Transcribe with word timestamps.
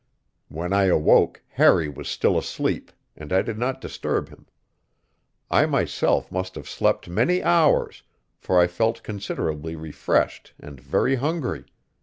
When 0.47 0.73
I 0.73 0.85
awoke 0.85 1.43
Harry 1.49 1.87
was 1.87 2.09
still 2.09 2.35
asleep, 2.35 2.91
and 3.15 3.31
I 3.31 3.43
did 3.43 3.59
not 3.59 3.79
disturb 3.79 4.29
him. 4.29 4.47
I 5.51 5.67
myself 5.67 6.31
must 6.31 6.55
have 6.55 6.67
slept 6.67 7.07
many 7.07 7.43
hours, 7.43 8.01
for 8.39 8.59
I 8.59 8.65
felt 8.65 9.03
considerably 9.03 9.75
refreshed 9.75 10.55
and 10.59 10.79
very 10.81 11.17
hungry. 11.17 11.65